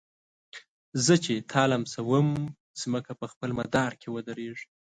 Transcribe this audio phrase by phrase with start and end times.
[1.05, 2.27] زه چي تا لمسوم
[2.91, 4.65] مځکه په خپل مدار کي ودريږي